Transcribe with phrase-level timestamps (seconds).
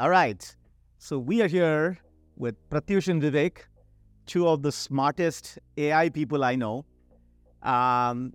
[0.00, 0.42] All right.
[0.96, 1.98] So we are here
[2.38, 3.58] with Pratyush and Vivek,
[4.24, 6.86] two of the smartest AI people I know.
[7.62, 8.32] Um,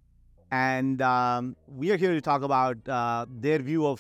[0.52, 4.00] and um, we are here to talk about uh, their view of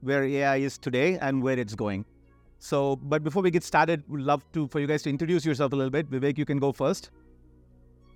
[0.00, 2.06] where AI is today and where it's going.
[2.58, 5.74] So, but before we get started, we'd love to for you guys to introduce yourself
[5.74, 6.10] a little bit.
[6.10, 7.10] Vivek, you can go first.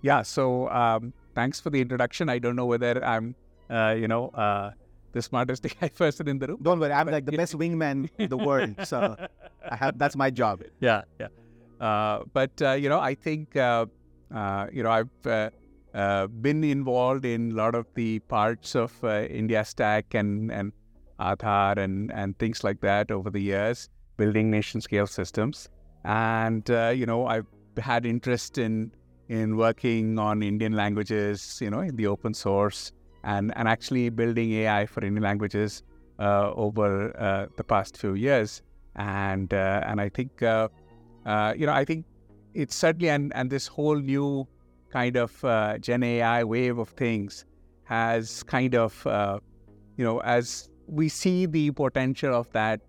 [0.00, 0.23] Yeah.
[0.23, 2.30] So, um, thanks for the introduction.
[2.30, 3.34] I don't know whether I'm,
[3.68, 4.70] uh, you know, uh,
[5.12, 6.58] the smartest AI person in the room.
[6.62, 8.74] Don't worry, I'm like the best wingman in the world.
[8.84, 9.16] So,
[9.68, 10.62] I have that's my job.
[10.80, 11.28] Yeah, yeah.
[11.80, 13.86] Uh, but uh, you know, I think uh,
[14.34, 15.50] uh, you know I've uh,
[15.94, 20.72] uh, been involved in a lot of the parts of uh, India Stack and and
[21.20, 25.68] Aadhaar and and things like that over the years, building nation scale systems.
[26.04, 28.92] And uh, you know, I've had interest in
[29.28, 32.92] in working on Indian languages, you know, in the open source
[33.24, 35.82] and and actually building AI for Indian languages
[36.18, 38.62] uh, over uh, the past few years.
[38.96, 40.68] And uh, and I think uh,
[41.26, 42.04] uh, you know, I think
[42.54, 44.46] it's certainly and and this whole new
[44.90, 47.45] kind of uh, Gen AI wave of things
[47.84, 49.38] has kind of, uh,
[49.96, 52.80] you know, as we see the potential of that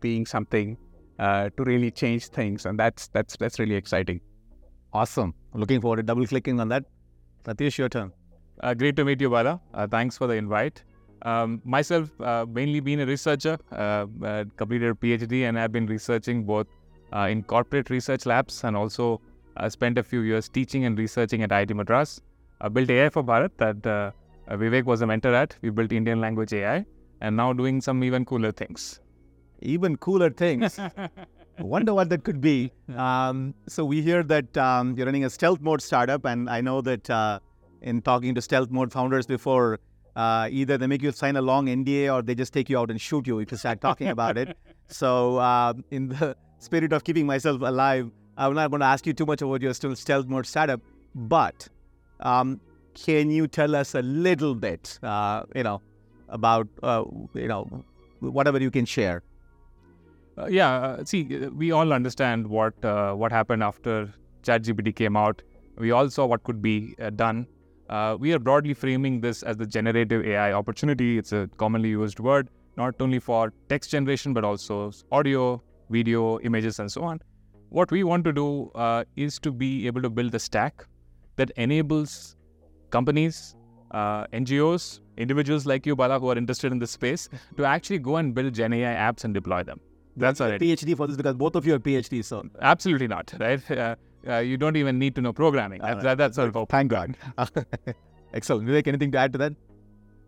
[0.00, 0.76] being something
[1.18, 4.20] to really change things, and that's that's that's really exciting.
[4.92, 5.34] Awesome.
[5.54, 6.84] Looking forward to double clicking on that.
[7.44, 8.12] Pratyush, your turn.
[8.60, 9.60] Uh, great to meet you, Bala.
[9.74, 10.82] Uh, thanks for the invite.
[11.22, 15.86] Um, myself, uh, mainly been a researcher, uh, uh, completed a PhD, and I've been
[15.86, 16.66] researching both
[17.12, 19.20] uh, in corporate research labs and also
[19.56, 22.20] uh, spent a few years teaching and researching at IIT Madras.
[22.60, 24.14] I built AI for Bharat that
[24.48, 25.56] Vivek was a mentor at.
[25.62, 26.84] We built Indian language AI,
[27.20, 29.00] and now doing some even cooler things.
[29.60, 30.78] Even cooler things.
[31.58, 32.72] Wonder what that could be.
[32.96, 36.80] Um, so we hear that um, you're running a stealth mode startup, and I know
[36.80, 37.38] that uh,
[37.82, 39.80] in talking to stealth mode founders before,
[40.16, 42.90] uh, either they make you sign a long NDA or they just take you out
[42.90, 44.56] and shoot you if you start talking about it.
[44.88, 49.14] So uh, in the spirit of keeping myself alive, I'm not going to ask you
[49.14, 50.82] too much about your still stealth mode startup,
[51.14, 51.66] but
[52.20, 52.60] um,
[52.94, 55.80] can you tell us a little bit, uh, you know,
[56.28, 57.04] about uh,
[57.34, 57.84] you know
[58.20, 59.22] whatever you can share?
[60.36, 65.42] Uh, yeah, uh, see, we all understand what uh, what happened after ChatGPT came out.
[65.76, 67.46] We all saw what could be uh, done.
[67.92, 71.18] Uh, we are broadly framing this as the generative AI opportunity.
[71.18, 72.48] It's a commonly used word,
[72.78, 77.20] not only for text generation but also audio, video, images, and so on.
[77.68, 80.86] What we want to do uh, is to be able to build a stack
[81.36, 82.36] that enables
[82.88, 83.56] companies,
[83.90, 87.28] uh, NGOs, individuals like you, Bala, who are interested in this space,
[87.58, 89.80] to actually go and build Gen AI apps and deploy them.
[90.16, 90.76] That's our a idea.
[90.76, 92.24] PhD for this because both of you are PhDs.
[92.24, 93.98] So Absolutely not, right?
[94.26, 95.80] Uh, uh, you don't even need to know programming.
[95.80, 96.02] All That, right.
[96.04, 96.70] that, that's our hope.
[96.70, 97.16] thank God.
[98.34, 98.68] Excellent.
[98.68, 99.52] Vivek, anything to add to that?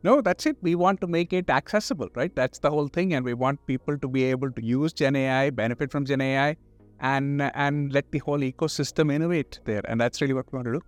[0.02, 0.56] No, that's it.
[0.60, 2.34] We want to make it accessible, right?
[2.36, 5.48] That's the whole thing, and we want people to be able to use Gen AI,
[5.50, 6.56] benefit from Gen AI,
[7.00, 9.80] and and let the whole ecosystem innovate there.
[9.88, 10.80] And that's really what we want to do.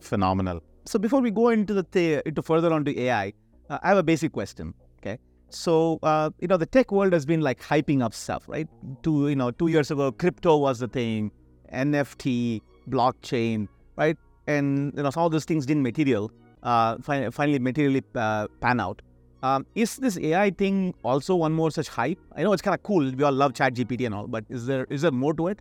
[0.00, 0.60] Phenomenal.
[0.86, 3.32] So before we go into the th- into further onto AI,
[3.70, 4.74] uh, I have a basic question.
[4.98, 5.18] Okay.
[5.50, 8.66] So uh, you know the tech world has been like hyping up stuff, right?
[9.04, 11.30] Two you know two years ago, crypto was the thing,
[11.72, 14.16] NFT, blockchain, right?
[14.46, 16.30] And you know some of those things didn't material.
[16.62, 19.02] Uh, fin- finally, materially uh, pan out.
[19.42, 22.18] Um, is this AI thing also one more such hype?
[22.34, 23.12] I know it's kind of cool.
[23.12, 25.60] We all love ChatGPT and all, but is there is there more to it?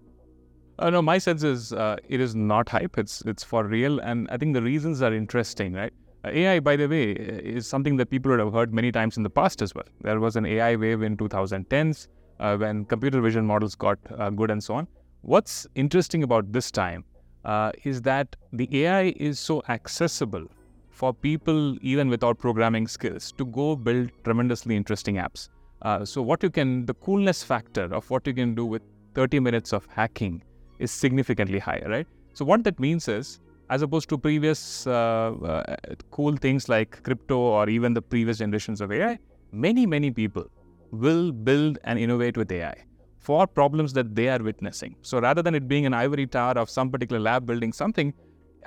[0.79, 2.97] Uh, no, my sense is uh, it is not hype.
[2.97, 5.93] It's it's for real, and I think the reasons are interesting, right?
[6.23, 9.17] Uh, AI, by the way, uh, is something that people would have heard many times
[9.17, 9.85] in the past as well.
[10.01, 12.07] There was an AI wave in 2010s
[12.39, 14.87] uh, when computer vision models got uh, good and so on.
[15.21, 17.03] What's interesting about this time
[17.43, 20.45] uh, is that the AI is so accessible
[20.89, 25.49] for people even without programming skills to go build tremendously interesting apps.
[25.81, 28.81] Uh, so what you can, the coolness factor of what you can do with
[29.15, 30.41] 30 minutes of hacking
[30.79, 32.07] is significantly higher, right?
[32.33, 33.39] So what that means is,
[33.69, 35.75] as opposed to previous uh, uh,
[36.11, 39.19] cool things like crypto or even the previous generations of AI,
[39.51, 40.45] many many people
[40.91, 42.86] will build and innovate with AI
[43.17, 44.95] for problems that they are witnessing.
[45.01, 48.13] So rather than it being an ivory tower of some particular lab building something,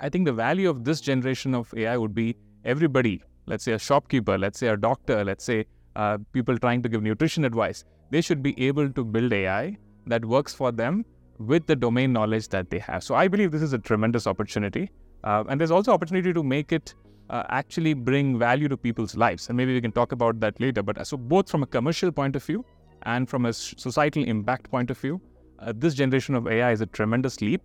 [0.00, 3.78] I think the value of this generation of AI would be everybody, let's say a
[3.78, 5.66] shopkeeper, let's say a doctor, let's say
[5.96, 9.76] uh, people trying to give nutrition advice, they should be able to build AI
[10.06, 11.04] that works for them
[11.38, 13.02] with the domain knowledge that they have.
[13.02, 14.90] So I believe this is a tremendous opportunity.
[15.24, 16.94] Uh, and there's also opportunity to make it
[17.30, 19.48] uh, actually bring value to people's lives.
[19.48, 20.82] And maybe we can talk about that later.
[20.82, 22.64] But uh, so both from a commercial point of view
[23.02, 25.20] and from a societal impact point of view,
[25.58, 27.62] uh, this generation of AI is a tremendous leap.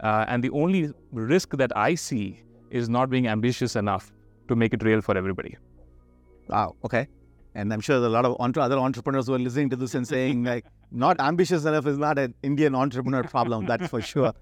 [0.00, 4.12] Uh, and the only risk that I see is not being ambitious enough
[4.48, 5.56] to make it real for everybody.
[6.48, 6.76] Wow.
[6.84, 7.08] Okay.
[7.54, 9.94] and I'm sure there are a lot of other entrepreneurs who are listening to this
[9.94, 13.66] and saying like, not ambitious enough is not an Indian entrepreneur problem.
[13.66, 14.32] That's for sure.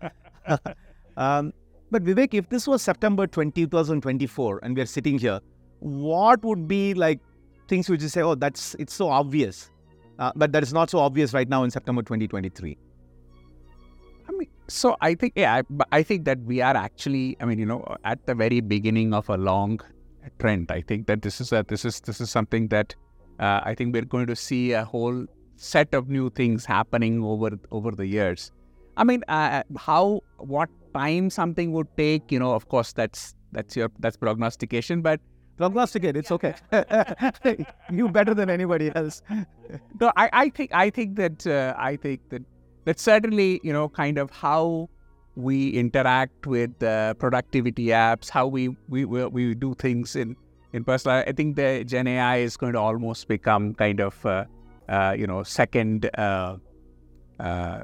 [1.17, 1.53] um,
[1.91, 5.41] but Vivek, if this was September 20, 2024 and we are sitting here,
[5.81, 7.21] what would be like
[7.69, 9.71] things which you say, oh, that's it's so obvious,
[10.19, 12.79] uh, but that is not so obvious right now in September 2023?
[14.29, 17.59] I mean, so I think yeah, I, I think that we are actually, I mean,
[17.59, 19.81] you know, at the very beginning of a long
[20.39, 20.71] trend.
[20.71, 22.95] I think that this is a, this is this is something that
[23.39, 25.27] uh, I think we're going to see a whole
[25.57, 28.53] set of new things happening over over the years.
[28.97, 33.77] I mean, uh, how what time something would take, you know, of course, that's that's
[33.77, 35.21] your that's prognostication, but
[35.56, 36.17] prognosticate.
[36.17, 36.55] It's okay.
[37.91, 39.23] you better than anybody else.
[40.00, 42.43] no, I, I think I think that uh, I think that
[42.85, 44.88] that certainly you know kind of how
[45.37, 50.37] we interact with uh, productivity apps, how we, we we do things in
[50.73, 51.19] in personal.
[51.26, 54.44] I think the Gen AI is going to almost become kind of uh,
[54.88, 56.11] uh, you know second.
[56.19, 56.56] Uh,
[57.38, 57.82] uh,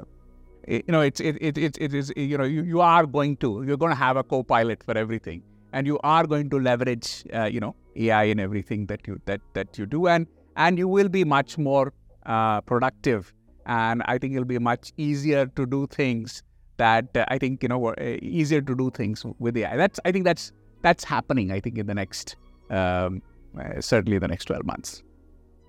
[0.67, 3.63] you know, it's it, it it it is you know you, you are going to
[3.67, 5.43] you're going to have a co-pilot for everything,
[5.73, 9.41] and you are going to leverage uh, you know AI in everything that you that
[9.53, 11.93] that you do, and and you will be much more
[12.65, 13.33] productive,
[13.65, 16.43] and I think it'll be much easier to do things
[16.77, 19.75] that uh, I think you know uh, easier to do things with AI.
[19.77, 21.51] That's I think that's that's happening.
[21.51, 22.35] I think in the next
[22.69, 23.21] um,
[23.59, 25.03] uh, certainly the next twelve months.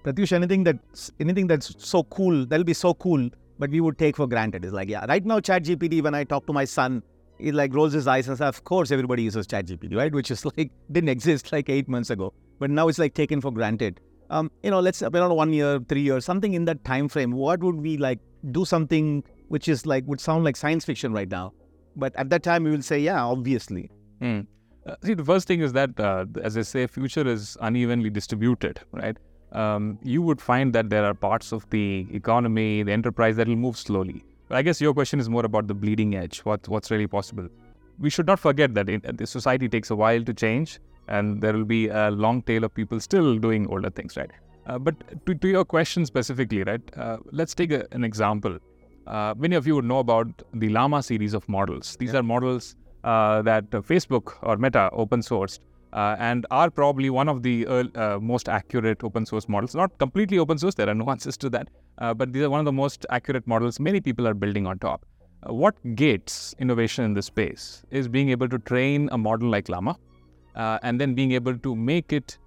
[0.04, 3.28] Pratyush, anything that's anything that's so cool that'll be so cool,
[3.58, 4.64] but we would take for granted.
[4.64, 6.02] Is like yeah, right now ChatGPT.
[6.02, 7.02] When I talk to my son,
[7.44, 10.44] he like rolls his eyes and says, "Of course, everybody uses ChatGPT, right?" Which is
[10.50, 14.00] like didn't exist like eight months ago, but now it's like taken for granted.
[14.30, 17.32] Um, you know, let's around one year, three years, something in that time frame.
[17.32, 18.20] What would we like
[18.50, 21.52] do something which is like would sound like science fiction right now.
[21.96, 23.90] But at that time, we will say, yeah, obviously.
[24.20, 24.46] Mm.
[24.86, 28.80] Uh, see, the first thing is that, uh, as I say, future is unevenly distributed,
[28.92, 29.16] right?
[29.52, 33.56] Um, you would find that there are parts of the economy, the enterprise that will
[33.56, 34.24] move slowly.
[34.54, 36.40] I guess your question is more about the bleeding edge.
[36.40, 37.48] What what's really possible?
[37.98, 41.52] We should not forget that it, the society takes a while to change, and there
[41.52, 44.30] will be a long tail of people still doing older things, right?
[44.66, 46.80] Uh, but to, to, your question specifically, right?
[46.96, 48.58] Uh, let's take a, an example.
[49.06, 51.96] Uh, many of you would know about the Llama series of models.
[51.98, 52.74] These are models
[53.04, 55.58] uh, that Facebook or Meta open sourced
[55.94, 59.74] uh, and are probably one of the uh, most accurate open source models.
[59.74, 61.68] Not completely open source, there are nuances to that,
[61.98, 64.78] uh, but these are one of the most accurate models many people are building on
[64.78, 65.06] top.
[65.62, 67.64] what gates innovation in this space
[67.98, 69.94] is being able to train a model like Llama
[70.82, 72.38] and then being able to make it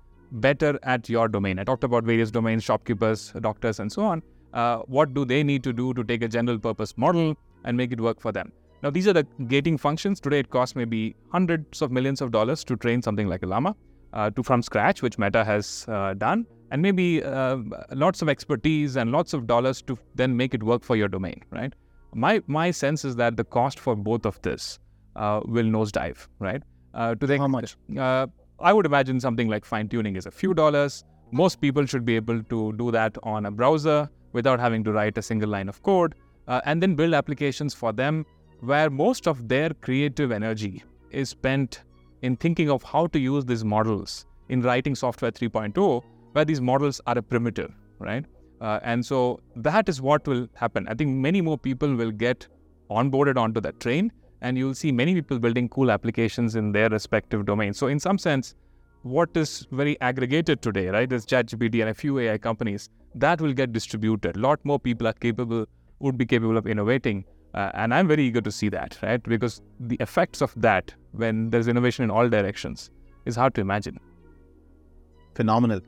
[0.46, 1.60] better at your domain.
[1.60, 4.24] I talked about various domains, shopkeepers, doctors, and so on
[4.54, 7.36] uh, what do they need to do to take a general purpose model
[7.66, 8.52] and make it work for them.
[8.84, 10.20] Now, these are the gating functions.
[10.20, 13.76] Today, it costs maybe hundreds of millions of dollars to train something like a Llama
[14.14, 17.58] uh, to from scratch, which Meta has uh, done, and maybe uh,
[17.92, 21.42] lots of expertise and lots of dollars to then make it work for your domain,
[21.50, 21.74] right?
[22.14, 24.80] My my sense is that the cost for both of this
[25.16, 26.62] uh, will nosedive, right?
[26.94, 27.76] Uh, to the how much?
[28.60, 31.04] I would imagine something like fine tuning is a few dollars.
[31.32, 35.18] Most people should be able to do that on a browser without having to write
[35.18, 36.16] a single line of code,
[36.48, 38.26] uh, and then build applications for them
[38.62, 41.84] where most of their creative energy is spent
[42.22, 47.00] in thinking of how to use these models in writing software 3.0, where these models
[47.08, 48.26] are a primitive, right?
[48.62, 50.88] Uh, and so that is what will happen.
[50.88, 52.48] I think many more people will get
[52.90, 57.46] onboarded onto that train, and you'll see many people building cool applications in their respective
[57.46, 57.78] domains.
[57.78, 58.56] So, in some sense,
[59.04, 63.54] what is very aggregated today, right, is ChatGPT and a few AI companies, that will
[63.54, 64.36] get distributed.
[64.36, 65.66] A lot more people are capable,
[66.00, 67.26] would be capable of innovating.
[67.58, 69.22] Uh, and I'm very eager to see that, right?
[69.34, 72.92] Because the effects of that, when there's innovation in all directions,
[73.26, 74.00] is hard to imagine.
[75.34, 75.82] Phenomenal.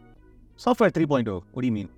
[0.58, 1.90] Software 3.0, what do you mean?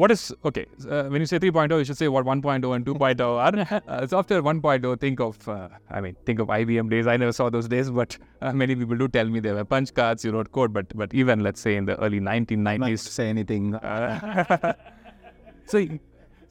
[0.00, 3.20] what is okay uh, when you say 3.0 you should say what 1.0 and 2.0
[3.44, 7.32] are uh, software 1.0 think of uh, i mean think of ibm days i never
[7.32, 10.32] saw those days but uh, many people do tell me they were punch cards you
[10.32, 14.74] wrote code but but even let's say in the early 1990s say anything uh,
[15.64, 15.78] so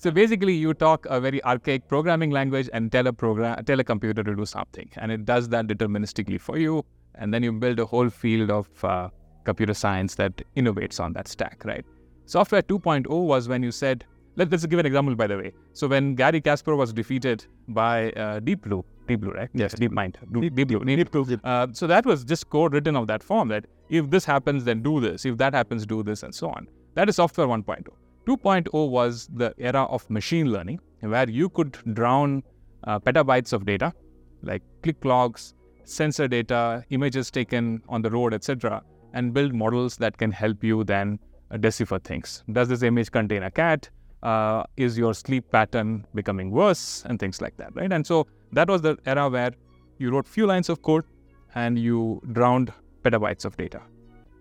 [0.06, 3.88] so basically you talk a very archaic programming language and tell a program tell a
[3.92, 6.86] computer to do something and it does that deterministically for you
[7.16, 9.10] and then you build a whole field of uh,
[9.44, 11.86] computer science that innovates on that stack right
[12.28, 14.04] Software 2.0 was when you said,
[14.36, 15.54] let, us give an example, by the way.
[15.74, 19.50] So when Garry Kasparov was defeated by uh, Deep Blue, Deep Blue, right?
[19.54, 19.76] Yes.
[19.76, 20.16] DeepMind.
[20.42, 20.84] Deep, Deep Blue.
[20.84, 21.40] Deep Blue.
[21.44, 24.82] Uh, so that was just code written of that form that if this happens, then
[24.82, 25.26] do this.
[25.26, 26.68] If that happens, do this, and so on.
[26.96, 27.86] That is software 1.0.
[28.26, 32.44] 2.0 was the era of machine learning, where you could drown
[32.86, 33.94] uh, petabytes of data,
[34.42, 35.54] like click logs,
[35.84, 38.82] sensor data, images taken on the road, etc.,
[39.14, 41.20] and build models that can help you then
[41.52, 42.44] uh, decipher things.
[42.52, 43.90] Does this image contain a cat?
[44.24, 47.04] Uh, is your sleep pattern becoming worse?
[47.06, 47.92] And things like that, right?
[47.92, 49.52] And so that was the era where
[50.00, 51.06] you wrote few lines of code
[51.54, 53.82] and you drowned petabytes of data.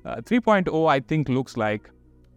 [0.05, 1.91] Uh, 3.0, I think, looks like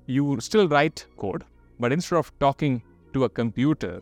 [0.08, 1.44] you still write code,
[1.80, 2.82] but instead of talking
[3.14, 4.02] to a computer,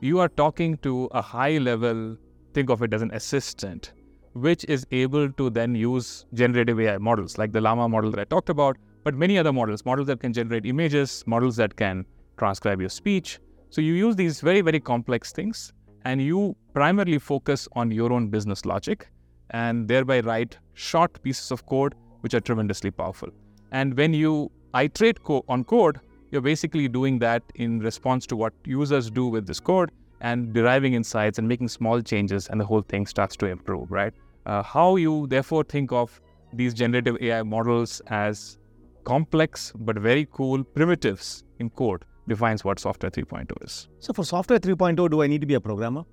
[0.00, 2.16] you are talking to a high level,
[2.54, 3.92] think of it as an assistant,
[4.34, 8.24] which is able to then use generative AI models like the Llama model that I
[8.24, 12.04] talked about, but many other models, models that can generate images, models that can
[12.38, 13.40] transcribe your speech.
[13.70, 15.72] So you use these very, very complex things
[16.04, 19.08] and you primarily focus on your own business logic
[19.50, 23.30] and thereby write short pieces of code which are tremendously powerful.
[23.72, 26.00] And when you iterate co- on code,
[26.30, 30.94] you're basically doing that in response to what users do with this code and deriving
[30.94, 34.12] insights and making small changes, and the whole thing starts to improve, right?
[34.46, 36.20] Uh, how you therefore think of
[36.52, 38.58] these generative AI models as
[39.04, 43.88] complex but very cool primitives in code defines what software 3.0 is.
[43.98, 46.04] So for software 3.0, do I need to be a programmer?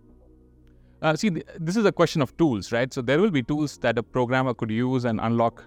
[1.01, 2.91] Uh, see, th- this is a question of tools, right?
[2.91, 5.63] So there will be tools that a programmer could use and unlock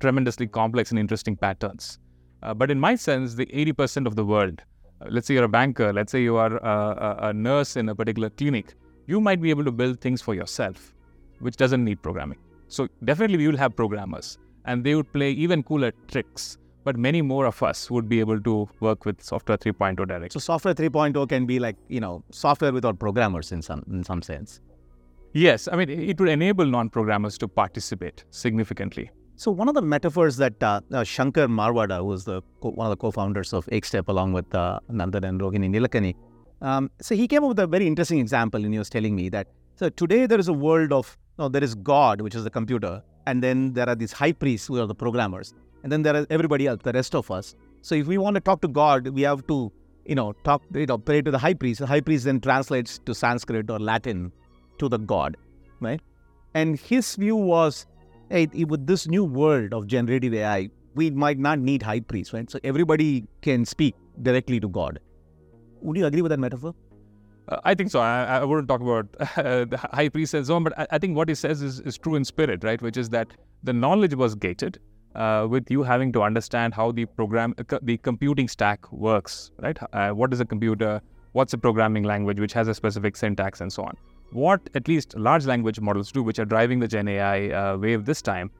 [0.00, 1.98] tremendously complex and interesting patterns.
[2.42, 4.62] Uh, but in my sense, the 80% of the world,
[5.00, 7.94] uh, let's say you're a banker, let's say you are a, a, nurse in a
[7.94, 8.74] particular clinic,
[9.06, 10.94] you might be able to build things for yourself,
[11.40, 12.38] which doesn't need programming.
[12.68, 16.58] So definitely we will have programmers, and they would play even cooler tricks.
[16.84, 20.28] But many more of us would be able to work with software 3.0 directly.
[20.30, 24.22] So software 3.0 can be like you know software without programmers in some in some
[24.22, 24.60] sense.
[25.32, 29.10] Yes, I mean it would enable non-programmers to participate significantly.
[29.38, 32.86] So one of the metaphors that uh, uh, Shankar Maruwada, who was the co- one
[32.86, 36.14] of the co-founders of EkStep, along with uh, Nandan and Rohini Nilekani,
[36.62, 39.28] um, so he came up with a very interesting example, and he was telling me
[39.28, 42.50] that so today there is a world of no, there is God, which is the
[42.50, 45.52] computer, and then there are these high priests who are the programmers,
[45.82, 47.54] and then there is everybody else, the rest of us.
[47.82, 49.70] So if we want to talk to God, we have to
[50.06, 51.80] you know talk you know pray to the high priest.
[51.80, 54.32] The high priest then translates to Sanskrit or Latin
[54.78, 55.36] to the God,
[55.80, 56.00] right?
[56.54, 57.86] And his view was
[58.30, 62.50] with this new world of generative AI, we might not need high priests, right?
[62.50, 64.98] So everybody can speak directly to God.
[65.82, 66.74] Would you agree with that metaphor?
[67.48, 68.00] Uh, I think so.
[68.00, 70.98] I, I wouldn't talk about uh, the high priest and so on, but I, I,
[70.98, 72.80] think what he says is, is true in spirit, right?
[72.82, 73.28] Which is that
[73.62, 74.80] the knowledge was gated
[75.14, 79.78] uh, with you having to understand how the program, uh, the computing stack works, right?
[79.92, 81.00] Uh, what is a computer?
[81.32, 83.96] What's a programming language which has a specific syntax and so on?
[84.32, 88.04] What at least large language models do, which are driving the Gen AI uh, wave
[88.04, 88.50] this time,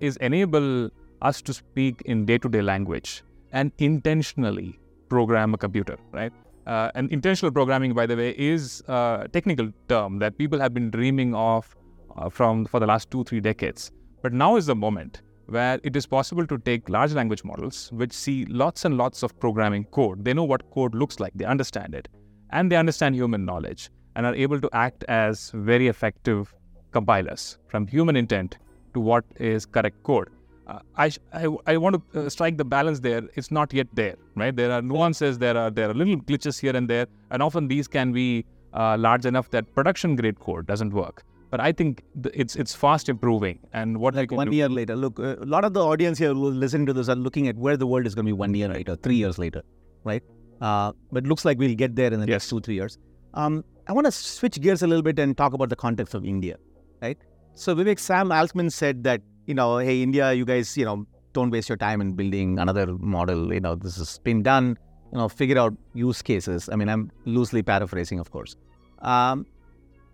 [0.00, 0.90] is enable
[1.22, 3.22] us to speak in day-to-day language
[3.52, 6.32] and intentionally program a computer, right?
[6.66, 10.90] Uh, and intentional programming, by the way, is a technical term that people have been
[10.90, 11.74] dreaming of
[12.16, 13.90] uh, from for the last two, three decades.
[14.22, 18.12] But now is the moment where it is possible to take large language models, which
[18.12, 20.24] see lots and lots of programming code.
[20.24, 22.08] They know what code looks like, they understand it,
[22.50, 26.54] and they understand human knowledge, and are able to act as very effective
[26.96, 28.58] compilers from human intent
[28.94, 30.28] to what is correct code
[30.72, 33.22] uh, I, I, I want to uh, strike the balance there.
[33.36, 34.54] It's not yet there, right?
[34.54, 35.38] There are nuances.
[35.38, 38.44] There are there are little glitches here and there, and often these can be
[38.74, 41.22] uh, large enough that production grade code doesn't work.
[41.50, 43.60] But I think th- it's it's fast improving.
[43.72, 46.32] And what like one do- year later, look, uh, a lot of the audience here
[46.34, 48.68] listening to this are looking at where the world is going to be one year
[48.68, 49.62] later, three years later,
[50.04, 50.22] right?
[50.60, 52.34] Uh, but it looks like we'll get there in the Yes.
[52.42, 52.98] next two three years.
[53.32, 56.24] Um, I want to switch gears a little bit and talk about the context of
[56.24, 56.56] India,
[57.00, 57.16] right?
[57.54, 61.50] So Vivek, Sam Altman said that you know, hey India, you guys, you know, don't
[61.50, 63.52] waste your time in building another model.
[63.52, 64.76] You know, this has been done.
[65.12, 66.68] You know, figure out use cases.
[66.70, 68.56] I mean, I'm loosely paraphrasing, of course.
[69.00, 69.46] Um,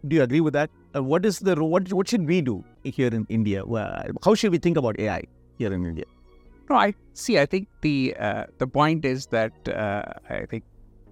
[0.07, 0.71] do you agree with that?
[0.95, 1.93] Uh, what is the what?
[1.93, 3.65] What should we do here in India?
[4.25, 5.25] How should we think about AI
[5.59, 6.05] here in India?
[6.71, 7.41] No, I see.
[7.41, 10.63] I think the uh, the point is that uh, I think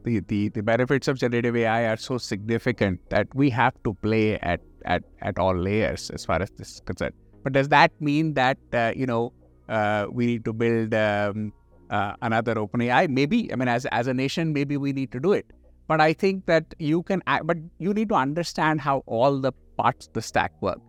[0.05, 4.39] the, the the benefits of generative AI are so significant that we have to play
[4.39, 7.15] at at at all layers as far as this is concerned.
[7.43, 9.33] But does that mean that uh, you know
[9.69, 11.53] uh, we need to build um,
[11.91, 13.09] uh, another OpenAI?
[13.09, 13.53] Maybe.
[13.53, 15.47] I mean, as as a nation, maybe we need to do it.
[15.89, 17.23] But I think that you can.
[17.45, 20.81] But you need to understand how all the parts of the stack work,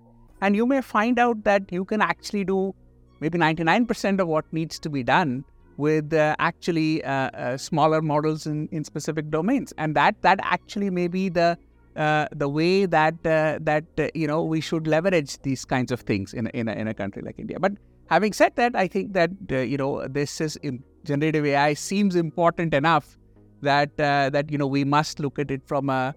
[0.42, 2.76] and you may find out that you can actually do
[3.20, 5.46] maybe 99% of what needs to be done
[5.78, 9.74] with uh, actually uh, uh, smaller models in, in specific domains.
[9.78, 11.58] And that that actually may be the
[11.96, 16.34] uh, the way that uh, that you know we should leverage these kinds of things
[16.34, 17.60] in in a, in a country like India.
[17.60, 17.74] But
[18.08, 20.58] having said that I think that you know this is
[21.04, 23.18] generative AI seems important enough
[23.62, 26.16] that that you know we must look at it from a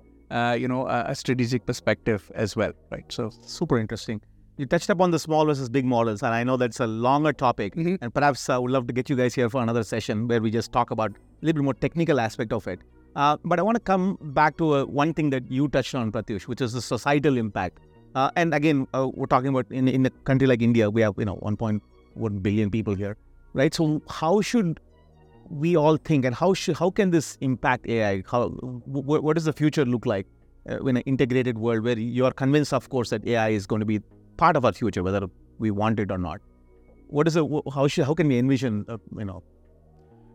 [0.56, 3.04] you know a strategic perspective as well right?
[3.10, 4.20] So Super interesting.
[4.56, 7.75] You touched upon the small versus big models, and I know that's a longer topic.
[7.75, 7.98] Mhm.
[8.00, 10.50] And perhaps I would love to get you guys here for another session where we
[10.50, 12.80] just talk about a little bit more technical aspect of it.
[13.16, 16.12] Uh, but I want to come back to uh, one thing that you touched on,
[16.12, 17.78] Pratyush, which is the societal impact.
[18.14, 21.14] Uh, and again, uh, we're talking about in, in a country like India, we have
[21.18, 23.16] you know 1.1 billion people here,
[23.52, 23.75] right?
[23.75, 24.80] So how should
[25.50, 28.22] we all think, and how should how can this impact AI?
[28.30, 30.26] How wh- what does the future look like
[30.70, 33.80] uh, in an integrated world where you are convinced, of course, that AI is going
[33.80, 34.00] to be
[34.36, 35.26] part of our future, whether
[35.58, 36.40] we want it or not?
[37.08, 37.44] What is it?
[37.74, 38.84] How should how can we envision?
[38.88, 39.42] Uh, you know,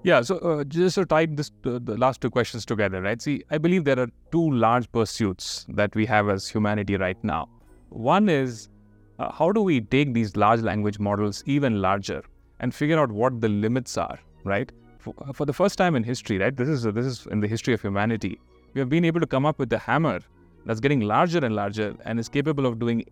[0.04, 3.22] Yeah, so uh, just to tie this uh, the last two questions together, right?
[3.22, 7.50] See, I believe there are two large pursuits that we have as humanity right now.
[7.90, 8.70] One is
[9.20, 12.24] uh, how do we take these large language models even larger
[12.60, 14.72] and figure out what the limits are, right?
[14.98, 16.56] For, uh, for the first time in history, right?
[16.56, 18.40] This is this is in the history of humanity.
[18.74, 20.20] We have been able to come up with a hammer
[20.66, 23.04] that's getting larger and larger and is capable of doing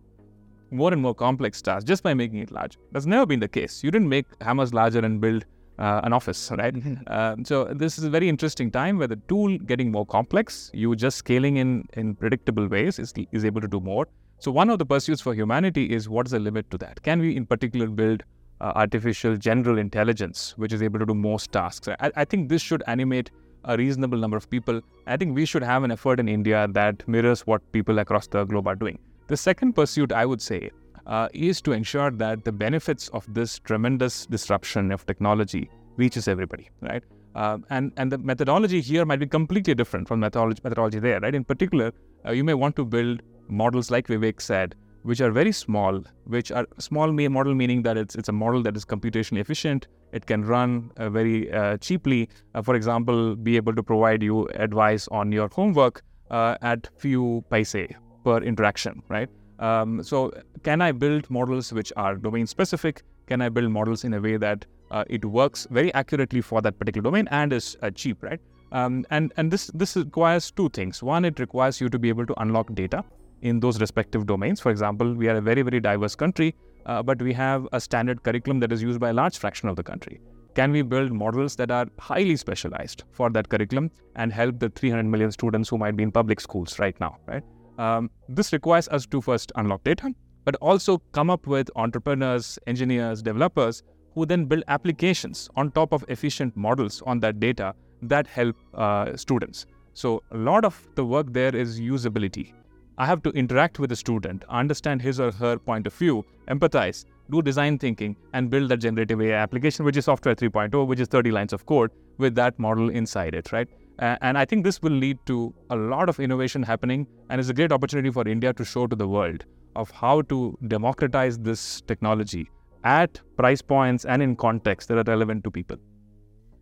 [0.70, 2.78] more and more complex tasks just by making it larger.
[2.92, 3.82] That's never been the case.
[3.82, 5.44] You didn't make hammers larger and build
[5.78, 6.74] uh, an office, right?
[7.06, 10.94] Um, so this is a very interesting time where the tool getting more complex, you
[10.94, 14.06] just scaling in in predictable ways is, is able to do more.
[14.38, 17.02] So one of the pursuits for humanity is what is the limit to that?
[17.02, 18.22] Can we in particular build
[18.60, 21.88] uh, artificial general intelligence, which is able to do most tasks?
[21.88, 23.30] I, I think this should animate
[23.64, 24.80] a reasonable number of people.
[25.06, 28.44] I think we should have an effort in India that mirrors what people across the
[28.44, 28.98] globe are doing.
[29.30, 30.72] The second pursuit, I would say,
[31.06, 36.68] uh, is to ensure that the benefits of this tremendous disruption of technology reaches everybody,
[36.80, 37.04] right?
[37.36, 41.32] Um, and and the methodology here might be completely different from methodology methodology there, right?
[41.32, 41.92] In particular,
[42.26, 46.50] uh, you may want to build models like Vivek said, which are very small, which
[46.50, 49.86] are small model meaning that it's it's a model that is computationally efficient.
[50.10, 52.28] It can run uh, very uh, cheaply.
[52.56, 57.44] Uh, for example, be able to provide you advice on your homework uh, at few
[57.48, 57.76] paise
[58.24, 59.28] per interaction, right?
[59.58, 63.02] Um, so, can I build models which are domain specific?
[63.26, 66.78] Can I build models in a way that uh, it works very accurately for that
[66.78, 68.40] particular domain and is uh, cheap, right?
[68.72, 71.02] Um, and and this this requires two things.
[71.02, 73.04] One, it requires you to be able to unlock data
[73.42, 74.60] in those respective domains.
[74.60, 76.54] For example, we are a very very diverse country,
[76.86, 79.76] uh, but we have a standard curriculum that is used by a large fraction of
[79.76, 80.20] the country.
[80.54, 85.04] Can we build models that are highly specialized for that curriculum and help the 300
[85.04, 87.44] million students who might be in public schools right now, right?
[87.80, 90.12] Um, this requires us to first unlock data,
[90.44, 93.82] but also come up with entrepreneurs, engineers, developers
[94.14, 99.16] who then build applications on top of efficient models on that data that help uh,
[99.16, 99.64] students.
[99.94, 102.52] So, a lot of the work there is usability.
[102.98, 107.06] I have to interact with the student, understand his or her point of view, empathize,
[107.30, 111.08] do design thinking, and build that generative AI application, which is software 3.0, which is
[111.08, 113.68] 30 lines of code with that model inside it, right?
[114.00, 117.54] And I think this will lead to a lot of innovation happening, and it's a
[117.54, 119.44] great opportunity for India to show to the world
[119.76, 122.50] of how to democratize this technology
[122.82, 125.76] at price points and in contexts that are relevant to people.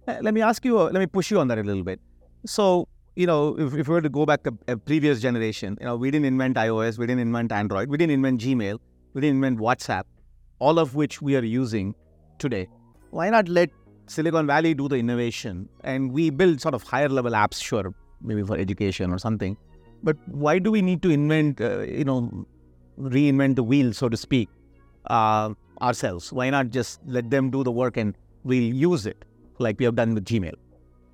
[0.08, 2.00] Uh, let me ask you, uh, let me push you on that a little bit.
[2.44, 5.86] So, you know, if, if we were to go back a, a previous generation, you
[5.86, 8.78] know, we didn't invent iOS, we didn't invent Android, we didn't invent Gmail,
[9.14, 10.02] we didn't invent WhatsApp,
[10.58, 11.94] all of which we are using
[12.38, 12.68] today.
[13.10, 13.70] Why not let
[14.08, 18.42] Silicon Valley do the innovation and we build sort of higher level apps, sure, maybe
[18.42, 19.56] for education or something.
[20.02, 22.46] But why do we need to invent, uh, you know,
[22.98, 24.48] reinvent the wheel, so to speak,
[25.06, 26.32] uh, ourselves?
[26.32, 29.24] Why not just let them do the work and we'll use it
[29.58, 30.54] like we have done with Gmail?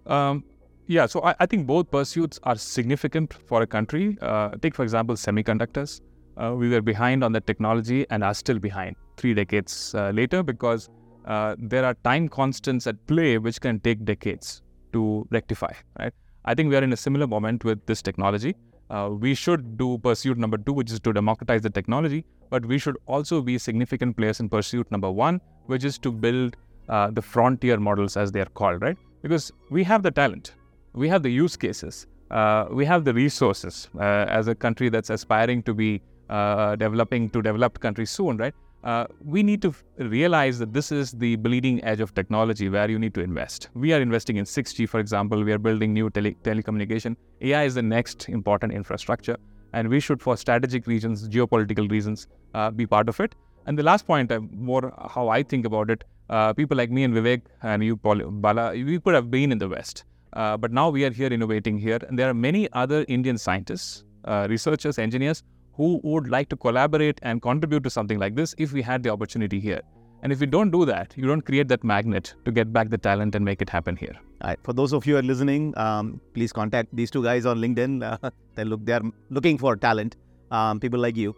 [0.07, 0.44] Um,
[0.87, 4.18] yeah, so I, I, think both pursuits are significant for a country.
[4.20, 6.02] Uh, take, for example, semiconductors.
[6.37, 10.42] Uh, we were behind on that technology and are still behind three decades uh, later
[10.42, 10.90] because
[11.25, 15.73] uh, there are time constants at play which can take decades to rectify.
[15.99, 16.13] Right?
[16.45, 18.55] I think we are in a similar moment with this technology.
[18.91, 22.79] Uh, we should do pursuit number two, which is to democratize the technology, but we
[22.79, 26.57] should also be significant players in pursuit number one, which is to build
[26.89, 28.97] uh, the frontier models, as they are called, right?
[29.23, 30.53] Because we have the talent,
[30.93, 35.09] we have the use cases, uh, we have the resources uh, as a country that's
[35.09, 38.55] aspiring to be uh, developing to developed countries soon, right?
[38.85, 42.90] Uh, we need to f- realize that this is the bleeding edge of technology where
[42.90, 43.70] you need to invest.
[43.73, 45.42] We are investing in 6G, for example.
[45.42, 47.16] We are building new tele- telecommunication.
[47.40, 49.38] AI is the next important infrastructure,
[49.73, 53.35] and we should, for strategic reasons, geopolitical reasons, uh, be part of it.
[53.64, 57.05] And the last point, uh, more how I think about it, uh, people like me
[57.05, 60.73] and Vivek and you, Paul, Bala, we could have been in the West, uh, but
[60.73, 64.99] now we are here innovating here, and there are many other Indian scientists, uh, researchers,
[64.99, 65.42] engineers
[65.77, 69.11] who would like to collaborate and contribute to something like this if we had the
[69.11, 69.81] opportunity here.
[70.23, 72.97] And if we don't do that, you don't create that magnet to get back the
[72.97, 74.17] talent and make it happen here.
[74.63, 77.95] For those of you who are listening, um, please contact these two guys on LinkedIn.
[78.25, 80.17] Uh, they look, they are looking for talent,
[80.51, 81.35] um, people like you.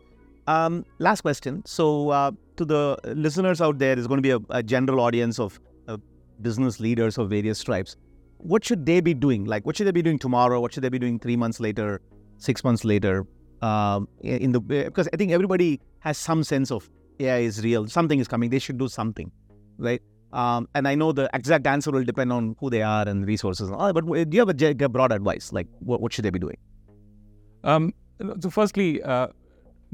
[0.47, 1.63] Um, last question.
[1.65, 5.39] So, uh, to the listeners out there, there's going to be a, a general audience
[5.39, 5.97] of uh,
[6.43, 7.97] business leaders of various stripes.
[8.39, 9.45] What should they be doing?
[9.45, 10.61] Like, what should they be doing tomorrow?
[10.61, 12.01] What should they be doing three months later,
[12.39, 13.27] six months later?
[13.63, 16.89] Um, in the because I think everybody has some sense of
[17.21, 17.87] AI is real.
[17.87, 18.51] Something is coming.
[18.51, 19.33] They should do something,
[19.79, 20.03] right?
[20.33, 23.69] Um, and I know the exact answer will depend on who they are and resources.
[23.69, 25.53] And all, but do you have a, a broad advice?
[25.53, 26.59] Like, what, what should they be doing?
[27.65, 27.95] Um,
[28.41, 29.29] so, firstly, uh,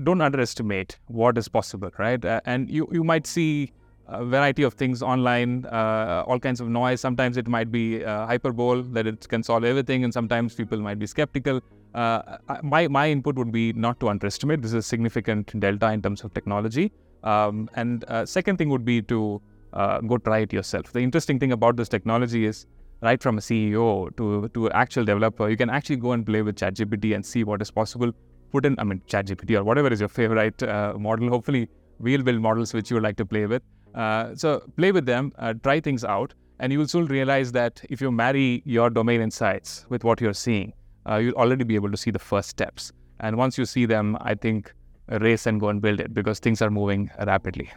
[0.02, 2.24] don't underestimate what is possible, right?
[2.24, 3.72] Uh, and you you might see
[4.08, 7.00] a variety of things online, uh, all kinds of noise.
[7.00, 10.98] Sometimes it might be uh, hyperbole that it can solve everything, and sometimes people might
[10.98, 11.60] be skeptical.
[11.94, 14.62] Uh, my my input would be not to underestimate.
[14.62, 16.92] This is a significant delta in terms of technology.
[17.22, 19.40] Um, and uh, second thing would be to
[19.72, 20.92] uh, go try it yourself.
[20.92, 22.66] The interesting thing about this technology is
[23.02, 26.56] right from a CEO to to actual developer, you can actually go and play with
[26.56, 28.12] ChatGPT and see what is possible
[28.52, 31.28] put in, I mean, ChatGPT or whatever is your favorite uh, model.
[31.30, 33.62] Hopefully, we'll build models which you would like to play with.
[33.94, 37.82] Uh, so play with them, uh, try things out, and you will soon realize that
[37.90, 40.72] if you marry your domain insights with what you're seeing,
[41.08, 42.92] uh, you'll already be able to see the first steps.
[43.20, 44.74] And once you see them, I think
[45.08, 47.70] race and go and build it because things are moving rapidly.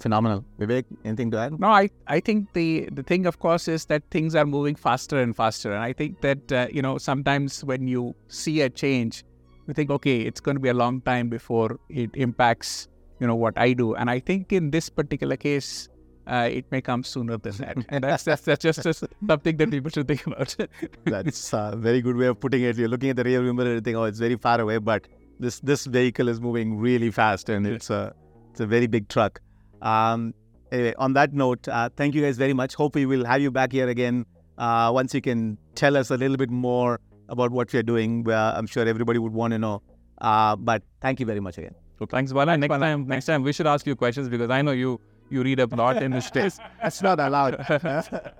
[0.00, 0.44] Phenomenal.
[0.60, 1.58] Vivek, anything to add?
[1.58, 5.20] No, I, I think the, the thing, of course, is that things are moving faster
[5.20, 5.72] and faster.
[5.72, 9.24] And I think that, uh, you know, sometimes when you see a change,
[9.66, 12.86] you think, okay, it's going to be a long time before it impacts,
[13.18, 13.96] you know, what I do.
[13.96, 15.88] And I think in this particular case,
[16.28, 17.76] uh, it may come sooner than that.
[17.88, 20.54] And that's, that's, that's just, just something that people should think about.
[21.04, 22.76] that's a very good way of putting it.
[22.76, 25.08] You're looking at the rear view mirror and think, oh, it's very far away, but
[25.40, 28.12] this this vehicle is moving really fast and it's a,
[28.50, 29.40] it's a very big truck.
[29.82, 30.34] Um,
[30.72, 32.74] anyway, on that note, uh, thank you guys very much.
[32.74, 34.26] Hopefully, we'll have you back here again
[34.58, 38.26] uh, once you can tell us a little bit more about what we are doing.
[38.30, 39.82] I'm sure everybody would want to know.
[40.20, 41.74] Uh, but thank you very much again.
[41.98, 42.56] So thanks, Bala.
[42.56, 42.80] Next Bala.
[42.80, 45.66] time, next time we should ask you questions because I know you you read a
[45.66, 46.58] lot in this space.
[46.82, 47.54] That's not allowed.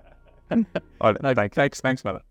[1.01, 1.53] All right.
[1.55, 1.81] Thanks.
[1.81, 2.21] Thanks, Bala.